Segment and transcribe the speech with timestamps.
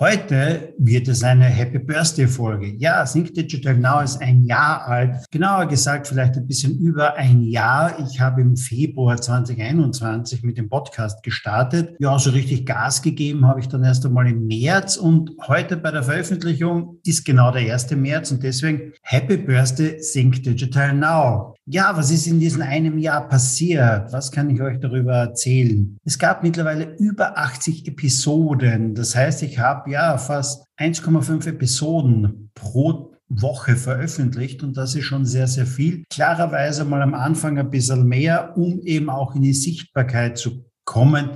[0.00, 2.68] Heute wird es eine Happy Birthday Folge.
[2.76, 5.24] Ja, Think Digital Now ist ein Jahr alt.
[5.32, 7.98] Genauer gesagt, vielleicht ein bisschen über ein Jahr.
[7.98, 11.96] Ich habe im Februar 2021 mit dem Podcast gestartet.
[11.98, 15.90] Ja, so richtig Gas gegeben habe ich dann erst einmal im März und heute bei
[15.90, 17.90] der Veröffentlichung ist genau der 1.
[17.96, 21.56] März und deswegen Happy Birthday Think Digital Now.
[21.70, 24.10] Ja, was ist in diesem einem Jahr passiert?
[24.10, 25.98] Was kann ich euch darüber erzählen?
[26.02, 28.94] Es gab mittlerweile über 80 Episoden.
[28.94, 35.26] Das heißt, ich habe ja fast 1,5 Episoden pro Woche veröffentlicht und das ist schon
[35.26, 36.04] sehr, sehr viel.
[36.10, 41.30] Klarerweise mal am Anfang ein bisschen mehr, um eben auch in die Sichtbarkeit zu kommen.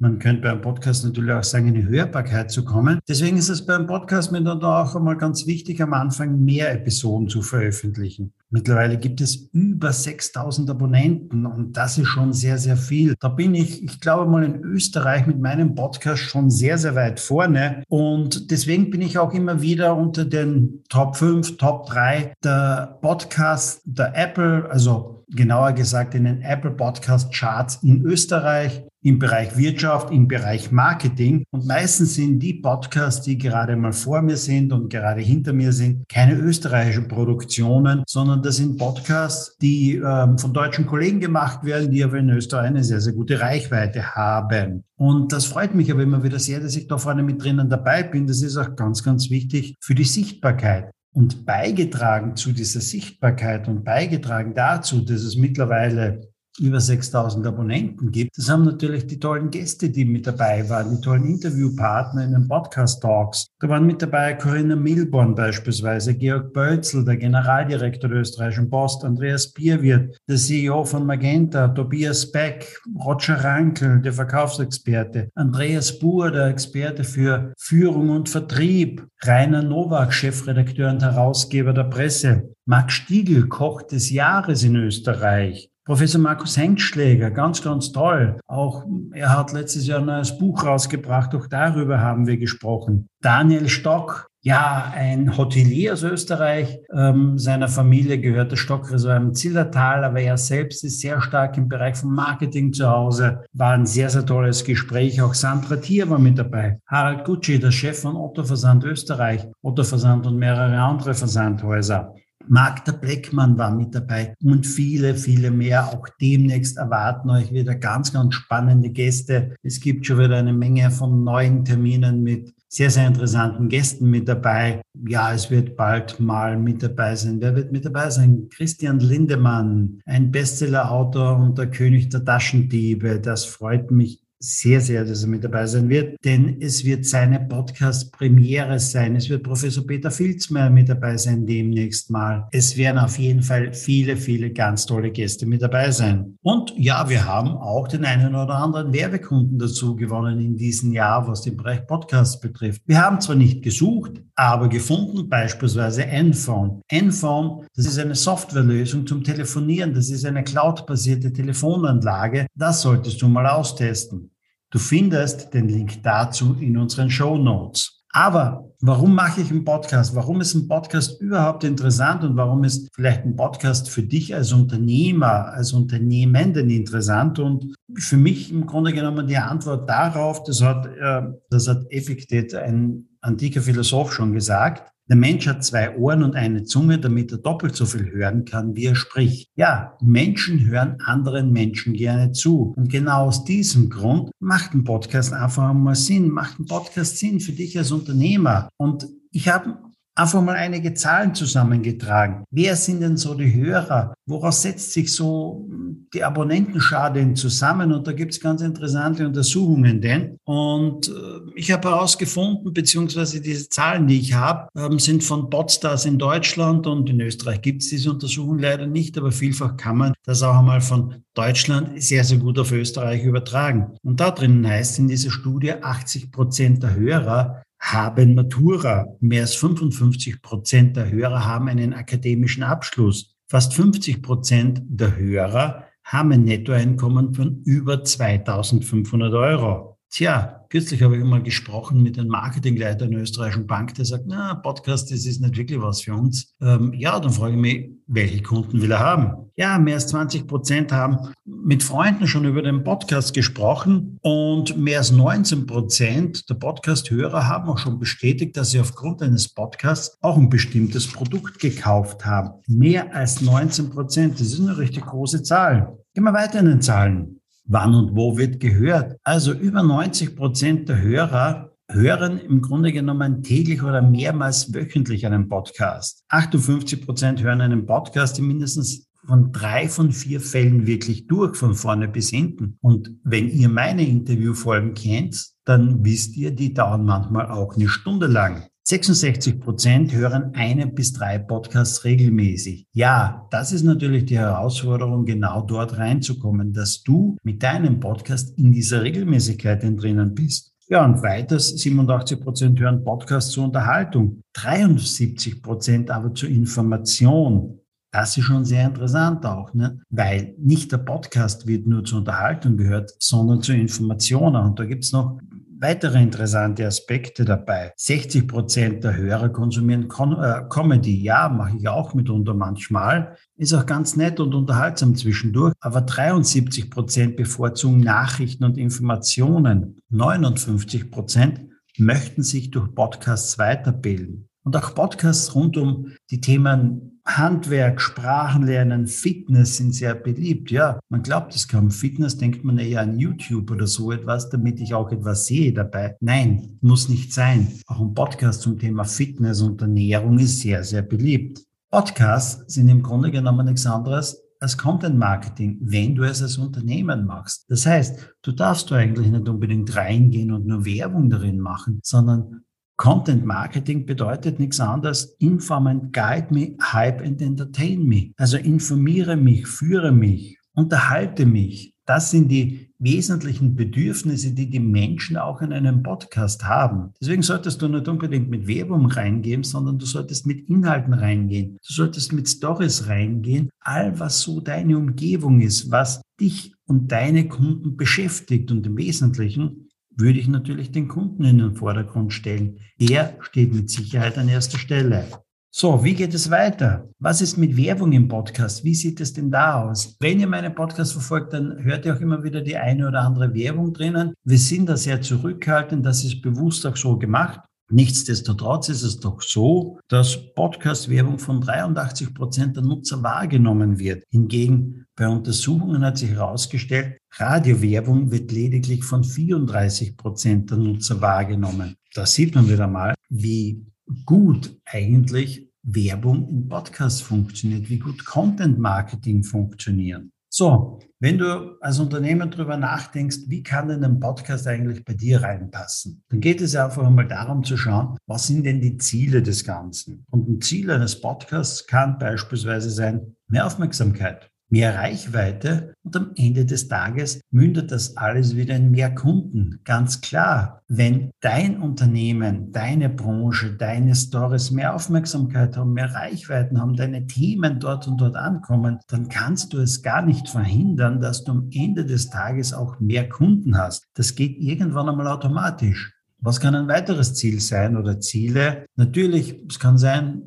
[0.00, 3.00] Man könnte beim Podcast natürlich auch sagen, in die Hörbarkeit zu kommen.
[3.08, 7.42] Deswegen ist es beim Podcast dann auch einmal ganz wichtig, am Anfang mehr Episoden zu
[7.42, 8.32] veröffentlichen.
[8.50, 13.14] Mittlerweile gibt es über 6000 Abonnenten und das ist schon sehr, sehr viel.
[13.18, 17.18] Da bin ich, ich glaube mal in Österreich mit meinem Podcast schon sehr, sehr weit
[17.18, 22.98] vorne und deswegen bin ich auch immer wieder unter den Top 5, Top 3 der
[23.00, 29.56] Podcast der Apple, also genauer gesagt in den Apple Podcast Charts in Österreich im Bereich
[29.56, 31.44] Wirtschaft, im Bereich Marketing.
[31.50, 35.72] Und meistens sind die Podcasts, die gerade mal vor mir sind und gerade hinter mir
[35.72, 41.90] sind, keine österreichischen Produktionen, sondern das sind Podcasts, die ähm, von deutschen Kollegen gemacht werden,
[41.90, 44.84] die aber in Österreich eine sehr, sehr gute Reichweite haben.
[44.96, 48.02] Und das freut mich aber immer wieder sehr, dass ich da vorne mit drinnen dabei
[48.02, 48.26] bin.
[48.26, 50.90] Das ist auch ganz, ganz wichtig für die Sichtbarkeit.
[51.14, 56.27] Und beigetragen zu dieser Sichtbarkeit und beigetragen dazu, dass es mittlerweile
[56.60, 58.36] über 6000 Abonnenten gibt.
[58.36, 62.48] Das haben natürlich die tollen Gäste, die mit dabei waren, die tollen Interviewpartner in den
[62.48, 63.46] Podcast-Talks.
[63.60, 69.52] Da waren mit dabei Corinna Milborn beispielsweise, Georg Bölzel, der Generaldirektor der österreichischen Post, Andreas
[69.52, 77.04] Bierwirt, der CEO von Magenta, Tobias Beck, Roger Rankel, der Verkaufsexperte, Andreas Buhr, der Experte
[77.04, 84.10] für Führung und Vertrieb, Rainer Nowak, Chefredakteur und Herausgeber der Presse, Max Stiegel, Koch des
[84.10, 88.38] Jahres in Österreich, Professor Markus Hengstschläger, ganz, ganz toll.
[88.46, 88.84] Auch
[89.14, 93.08] er hat letztes Jahr ein neues Buch rausgebracht, auch darüber haben wir gesprochen.
[93.22, 96.78] Daniel Stock, ja, ein Hotelier aus Österreich.
[96.94, 101.70] Ähm, seiner Familie gehört der Stockresort im Zillertal, aber er selbst ist sehr stark im
[101.70, 103.44] Bereich von Marketing zu Hause.
[103.54, 105.22] War ein sehr, sehr tolles Gespräch.
[105.22, 106.78] Auch Sandra Thier war mit dabei.
[106.86, 112.12] Harald Gutschi, der Chef von Otto Versand Österreich, Otto Versand und mehrere andere Versandhäuser.
[112.48, 115.88] Magda Bleckmann war mit dabei und viele, viele mehr.
[115.88, 119.54] Auch demnächst erwarten euch wieder ganz, ganz spannende Gäste.
[119.62, 124.28] Es gibt schon wieder eine Menge von neuen Terminen mit sehr, sehr interessanten Gästen mit
[124.28, 124.82] dabei.
[125.06, 127.40] Ja, es wird bald mal mit dabei sein.
[127.40, 128.48] Wer wird mit dabei sein?
[128.50, 133.20] Christian Lindemann, ein Bestsellerautor und der König der Taschendiebe.
[133.20, 137.40] Das freut mich sehr, sehr, dass er mit dabei sein wird, denn es wird seine
[137.40, 139.16] Podcast-Premiere sein.
[139.16, 142.46] Es wird Professor Peter Filzmeier mit dabei sein demnächst mal.
[142.52, 146.38] Es werden auf jeden Fall viele, viele ganz tolle Gäste mit dabei sein.
[146.42, 151.26] Und ja, wir haben auch den einen oder anderen Werbekunden dazu gewonnen in diesem Jahr,
[151.26, 152.82] was den Bereich Podcasts betrifft.
[152.86, 156.80] Wir haben zwar nicht gesucht, aber gefunden, beispielsweise Enphone.
[156.88, 159.94] Enphone, das ist eine Softwarelösung zum Telefonieren.
[159.94, 162.46] Das ist eine cloudbasierte Telefonanlage.
[162.54, 164.27] Das solltest du mal austesten.
[164.70, 168.02] Du findest den Link dazu in unseren Show Notes.
[168.10, 170.14] Aber warum mache ich einen Podcast?
[170.14, 174.52] Warum ist ein Podcast überhaupt interessant und warum ist vielleicht ein Podcast für dich als
[174.52, 177.38] Unternehmer, als Unternehmenden interessant?
[177.38, 182.54] Und für mich im Grunde genommen die Antwort darauf, das hat, äh, das hat Epictet,
[182.54, 184.92] ein antiker Philosoph, schon gesagt.
[185.08, 188.76] Der Mensch hat zwei Ohren und eine Zunge, damit er doppelt so viel hören kann,
[188.76, 189.48] wie er spricht.
[189.56, 192.74] Ja, Menschen hören anderen Menschen gerne zu.
[192.76, 197.40] Und genau aus diesem Grund macht ein Podcast einfach mal Sinn, macht ein Podcast Sinn
[197.40, 198.68] für dich als Unternehmer.
[198.76, 199.78] Und ich habe
[200.18, 202.44] einfach mal einige Zahlen zusammengetragen.
[202.50, 204.14] Wer sind denn so die Hörer?
[204.26, 205.68] Woraus setzt sich so
[206.12, 207.92] die Abonnentenschar denn zusammen?
[207.92, 210.36] Und da gibt es ganz interessante Untersuchungen denn.
[210.44, 211.12] Und äh,
[211.54, 216.86] ich habe herausgefunden, beziehungsweise diese Zahlen, die ich habe, ähm, sind von Podstars in Deutschland
[216.86, 220.58] und in Österreich gibt es diese Untersuchung leider nicht, aber vielfach kann man das auch
[220.58, 223.96] einmal von Deutschland sehr, sehr gut auf Österreich übertragen.
[224.02, 229.06] Und da drinnen heißt in dieser Studie, 80 Prozent der Hörer haben Matura.
[229.20, 233.36] Mehr als 55 Prozent der Hörer haben einen akademischen Abschluss.
[233.46, 239.98] Fast 50 Prozent der Hörer haben ein Nettoeinkommen von über 2500 Euro.
[240.10, 244.54] Tja, kürzlich habe ich mal gesprochen mit einem Marketingleiter einer österreichischen Bank, der sagt, na,
[244.54, 246.54] Podcast, das ist nicht wirklich was für uns.
[246.60, 249.50] Ähm, ja, dann frage ich mich, welche Kunden will er haben?
[249.56, 254.98] Ja, mehr als 20 Prozent haben mit Freunden schon über den Podcast gesprochen und mehr
[254.98, 260.36] als 19 Prozent der Podcast-Hörer haben auch schon bestätigt, dass sie aufgrund eines Podcasts auch
[260.36, 262.50] ein bestimmtes Produkt gekauft haben.
[262.66, 265.98] Mehr als 19 Prozent, das ist eine richtig große Zahl.
[266.14, 267.37] Gehen wir weiter in den Zahlen
[267.68, 269.16] wann und wo wird gehört.
[269.22, 275.48] Also über 90 Prozent der Hörer hören im Grunde genommen täglich oder mehrmals wöchentlich einen
[275.48, 276.24] Podcast.
[276.28, 281.74] 58 Prozent hören einen Podcast in mindestens von drei von vier Fällen wirklich durch, von
[281.74, 282.78] vorne bis hinten.
[282.80, 288.26] Und wenn ihr meine Interviewfolgen kennt, dann wisst ihr, die dauern manchmal auch eine Stunde
[288.26, 288.66] lang.
[288.88, 292.86] 66 Prozent hören eine bis drei Podcasts regelmäßig.
[292.94, 298.72] Ja, das ist natürlich die Herausforderung, genau dort reinzukommen, dass du mit deinem Podcast in
[298.72, 300.72] dieser Regelmäßigkeit drinnen bist.
[300.88, 307.80] Ja, und weiters 87 Prozent hören Podcasts zur Unterhaltung, 73 Prozent aber zur Information.
[308.10, 310.00] Das ist schon sehr interessant auch, ne?
[310.08, 314.56] weil nicht der Podcast wird nur zur Unterhaltung gehört, sondern zur Information.
[314.56, 315.38] Und da gibt's noch
[315.80, 317.92] weitere interessante Aspekte dabei.
[317.96, 321.22] 60 Prozent der Hörer konsumieren Con äh, Comedy.
[321.22, 323.36] Ja, mache ich auch mitunter manchmal.
[323.56, 325.74] Ist auch ganz nett und unterhaltsam zwischendurch.
[325.80, 330.00] Aber 73 Prozent bevorzugen Nachrichten und Informationen.
[330.10, 331.60] 59 Prozent
[331.96, 334.48] möchten sich durch Podcasts weiterbilden.
[334.64, 340.70] Und auch Podcasts rund um die Themen Handwerk, Sprachenlernen, Fitness sind sehr beliebt.
[340.70, 341.90] Ja, man glaubt es kaum.
[341.90, 346.16] Fitness denkt man eher an YouTube oder so etwas, damit ich auch etwas sehe dabei.
[346.20, 347.68] Nein, muss nicht sein.
[347.86, 351.62] Auch ein Podcast zum Thema Fitness und Ernährung ist sehr, sehr beliebt.
[351.90, 357.26] Podcasts sind im Grunde genommen nichts anderes als Content Marketing, wenn du es als Unternehmen
[357.26, 357.66] machst.
[357.68, 362.62] Das heißt, du darfst du eigentlich nicht unbedingt reingehen und nur Werbung darin machen, sondern
[362.98, 365.36] Content Marketing bedeutet nichts anderes.
[365.38, 368.32] Inform guide me, hype and entertain me.
[368.36, 371.94] Also informiere mich, führe mich, unterhalte mich.
[372.06, 377.12] Das sind die wesentlichen Bedürfnisse, die die Menschen auch in einem Podcast haben.
[377.20, 381.78] Deswegen solltest du nicht unbedingt mit Werbung reingehen, sondern du solltest mit Inhalten reingehen.
[381.86, 383.70] Du solltest mit Stories reingehen.
[383.78, 389.87] All was so deine Umgebung ist, was dich und deine Kunden beschäftigt und im Wesentlichen
[390.18, 392.78] würde ich natürlich den Kunden in den Vordergrund stellen.
[392.98, 395.26] Er steht mit Sicherheit an erster Stelle.
[395.70, 397.08] So, wie geht es weiter?
[397.20, 398.82] Was ist mit Werbung im Podcast?
[398.84, 400.16] Wie sieht es denn da aus?
[400.18, 403.54] Wenn ihr meinen Podcast verfolgt, dann hört ihr auch immer wieder die eine oder andere
[403.54, 404.34] Werbung drinnen.
[404.44, 407.60] Wir sind da sehr zurückhaltend, das ist bewusst auch so gemacht.
[407.90, 414.24] Nichtsdestotrotz ist es doch so, dass Podcast-Werbung von 83 Prozent der Nutzer wahrgenommen wird.
[414.30, 421.96] Hingegen bei Untersuchungen hat sich herausgestellt, Radiowerbung wird lediglich von 34 Prozent der Nutzer wahrgenommen.
[422.14, 423.86] Da sieht man wieder mal, wie
[424.26, 430.24] gut eigentlich Werbung in Podcasts funktioniert, wie gut Content Marketing funktioniert.
[430.58, 435.40] So, wenn du als Unternehmer darüber nachdenkst, wie kann denn ein Podcast eigentlich bei dir
[435.40, 439.62] reinpassen, dann geht es einfach einmal darum zu schauen, was sind denn die Ziele des
[439.62, 440.26] Ganzen?
[440.30, 446.64] Und ein Ziel eines Podcasts kann beispielsweise sein, mehr Aufmerksamkeit, mehr Reichweite und am Ende
[446.64, 449.80] des Tages mündet das alles wieder in mehr Kunden.
[449.84, 456.96] Ganz klar, wenn dein Unternehmen, deine Branche, deine Stories mehr Aufmerksamkeit haben, mehr Reichweiten haben,
[456.96, 461.52] deine Themen dort und dort ankommen, dann kannst du es gar nicht verhindern, dass du
[461.52, 464.04] am Ende des Tages auch mehr Kunden hast.
[464.14, 466.14] Das geht irgendwann einmal automatisch.
[466.40, 468.86] Was kann ein weiteres Ziel sein oder Ziele?
[468.94, 470.42] Natürlich, es kann sein,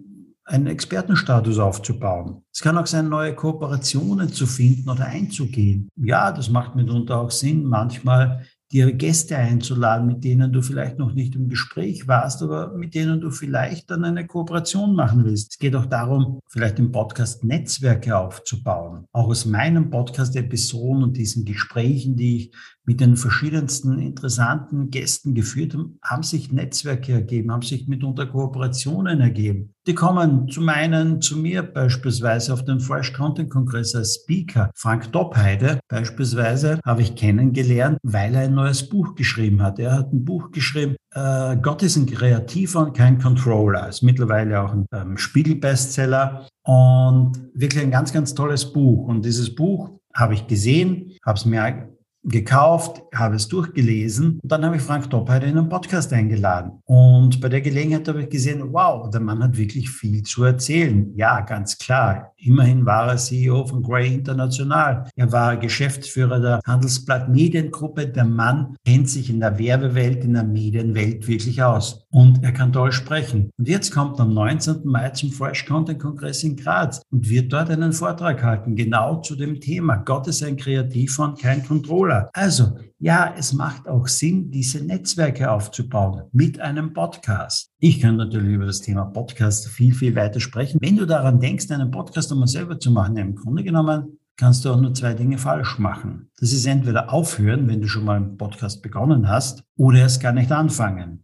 [0.51, 2.43] einen Expertenstatus aufzubauen.
[2.53, 5.89] Es kann auch sein, neue Kooperationen zu finden oder einzugehen.
[5.95, 11.13] Ja, das macht mitunter auch Sinn, manchmal dir Gäste einzuladen, mit denen du vielleicht noch
[11.13, 15.53] nicht im Gespräch warst, aber mit denen du vielleicht dann eine Kooperation machen willst.
[15.53, 19.05] Es geht auch darum, vielleicht im Podcast Netzwerke aufzubauen.
[19.11, 22.55] Auch aus meinen Podcast-Episoden und diesen Gesprächen, die ich
[22.85, 29.19] mit den verschiedensten interessanten Gästen geführt haben, haben sich Netzwerke ergeben, haben sich mitunter Kooperationen
[29.19, 29.73] ergeben.
[29.87, 34.69] Die kommen zum einen zu mir beispielsweise auf den Fresh Content Kongress als Speaker.
[34.75, 39.79] Frank Doppheide beispielsweise habe ich kennengelernt, weil er ein neues Buch geschrieben hat.
[39.79, 43.89] Er hat ein Buch geschrieben, äh, Gott ist ein Kreativer und kein Controller.
[43.89, 49.07] Ist mittlerweile auch ein ähm, Spiegel-Bestseller und wirklich ein ganz, ganz tolles Buch.
[49.07, 51.87] Und dieses Buch habe ich gesehen, habe es mir
[52.23, 56.73] gekauft, habe es durchgelesen und dann habe ich Frank Doppheit in einen Podcast eingeladen.
[56.85, 61.11] Und bei der Gelegenheit habe ich gesehen, wow, der Mann hat wirklich viel zu erzählen.
[61.15, 62.33] Ja, ganz klar.
[62.37, 65.05] Immerhin war er CEO von Grey International.
[65.15, 68.07] Er war Geschäftsführer der Handelsblatt Mediengruppe.
[68.07, 72.00] Der Mann kennt sich in der Werbewelt, in der Medienwelt wirklich aus.
[72.11, 73.51] Und er kann toll sprechen.
[73.57, 74.81] Und jetzt kommt am 19.
[74.83, 79.35] Mai zum Fresh Content Kongress in Graz und wird dort einen Vortrag halten, genau zu
[79.35, 79.95] dem Thema.
[79.95, 82.29] Gott ist ein Kreativer und kein Controller.
[82.33, 87.71] Also, ja, es macht auch Sinn, diese Netzwerke aufzubauen mit einem Podcast.
[87.79, 90.79] Ich kann natürlich über das Thema Podcast viel, viel weiter sprechen.
[90.81, 94.71] Wenn du daran denkst, einen Podcast einmal selber zu machen, im Grunde genommen kannst du
[94.71, 96.29] auch nur zwei Dinge falsch machen.
[96.39, 100.33] Das ist entweder aufhören, wenn du schon mal einen Podcast begonnen hast, oder erst gar
[100.33, 101.23] nicht anfangen.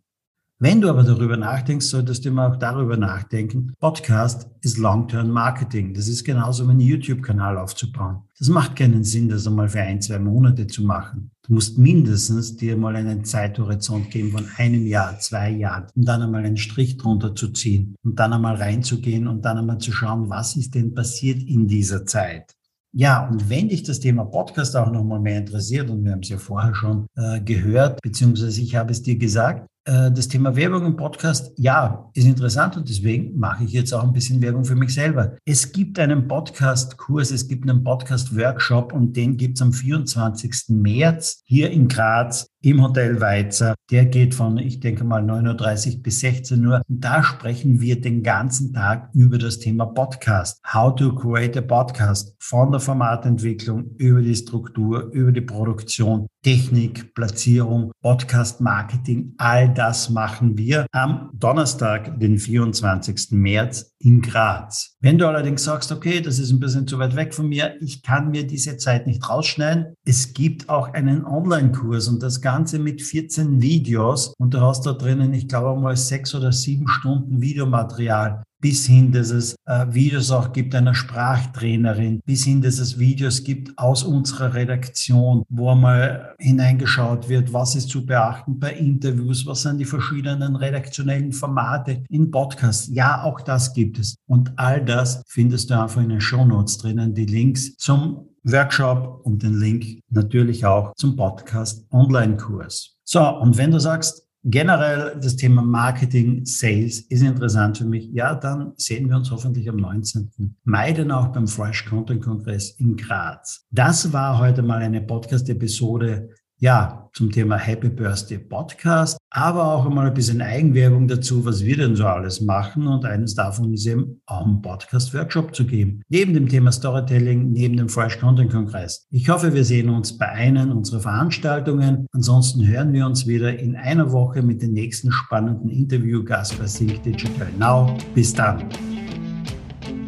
[0.60, 3.74] Wenn du aber darüber nachdenkst, solltest du immer auch darüber nachdenken.
[3.80, 5.94] Podcast ist Long-Term Marketing.
[5.94, 8.24] Das ist genauso wie einen YouTube-Kanal aufzubauen.
[8.40, 11.30] Das macht keinen Sinn, das einmal für ein, zwei Monate zu machen.
[11.46, 16.24] Du musst mindestens dir mal einen Zeithorizont geben von einem Jahr, zwei Jahren, um dann
[16.24, 20.28] einmal einen Strich drunter zu ziehen und dann einmal reinzugehen und dann einmal zu schauen,
[20.32, 22.56] was ist denn passiert in dieser Zeit.
[22.94, 26.30] Ja, und wenn dich das Thema Podcast auch nochmal mehr interessiert, und wir haben es
[26.30, 30.98] ja vorher schon äh, gehört, beziehungsweise ich habe es dir gesagt, das Thema Werbung im
[30.98, 34.94] Podcast, ja, ist interessant und deswegen mache ich jetzt auch ein bisschen Werbung für mich
[34.94, 35.38] selber.
[35.46, 40.66] Es gibt einen Podcast-Kurs, es gibt einen Podcast-Workshop und den gibt es am 24.
[40.70, 43.76] März hier in Graz im Hotel Weizer.
[43.92, 46.82] Der geht von, ich denke mal, 9.30 Uhr bis 16 Uhr.
[46.90, 50.60] Und da sprechen wir den ganzen Tag über das Thema Podcast.
[50.74, 52.36] How to create a podcast.
[52.40, 59.34] Von der Formatentwicklung über die Struktur, über die Produktion, Technik, Platzierung, Podcast Marketing.
[59.38, 63.32] All das machen wir am Donnerstag, den 24.
[63.32, 64.96] März in Graz.
[65.02, 68.02] Wenn du allerdings sagst, okay, das ist ein bisschen zu weit weg von mir, ich
[68.02, 69.94] kann mir diese Zeit nicht rausschneiden.
[70.06, 74.94] Es gibt auch einen Online-Kurs und das Ganze mit 14 Videos und du hast da
[74.94, 80.32] drinnen, ich glaube mal sechs oder sieben Stunden Videomaterial bis hin, dass es äh, Videos
[80.32, 86.36] auch gibt einer Sprachtrainerin, bis hin, dass es Videos gibt aus unserer Redaktion, wo einmal
[86.40, 92.32] hineingeschaut wird, was ist zu beachten bei Interviews, was sind die verschiedenen redaktionellen Formate in
[92.32, 92.90] Podcasts.
[92.92, 94.16] Ja, auch das gibt es.
[94.26, 99.22] Und all das findest du einfach in den Show Notes drinnen, die Links zum Workshop
[99.24, 102.98] und den Link natürlich auch zum Podcast Online-Kurs.
[103.04, 108.10] So, und wenn du sagst, Generell das Thema Marketing, Sales ist interessant für mich.
[108.14, 110.56] Ja, dann sehen wir uns hoffentlich am 19.
[110.64, 113.68] Mai dann auch beim Fresh Content Kongress in Graz.
[113.72, 120.08] Das war heute mal eine Podcast-Episode ja, zum Thema Happy Birthday Podcast, aber auch einmal
[120.08, 122.88] ein bisschen Eigenwerbung dazu, was wir denn so alles machen.
[122.88, 126.02] Und eines davon ist eben auch einen Podcast-Workshop zu geben.
[126.10, 129.06] Neben dem Thema Storytelling, neben dem Fresh Content Kongress.
[129.12, 132.08] Ich hoffe, wir sehen uns bei einer unserer Veranstaltungen.
[132.12, 137.04] Ansonsten hören wir uns wieder in einer Woche mit dem nächsten spannenden Interviewgast bei Think
[137.04, 137.96] Digital Now.
[138.16, 138.64] Bis dann.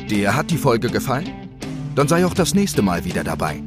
[0.09, 1.27] Dir hat die Folge gefallen?
[1.95, 3.61] Dann sei auch das nächste Mal wieder dabei.